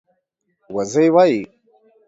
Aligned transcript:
وزۍ 0.75 1.07
وايي 1.15 1.41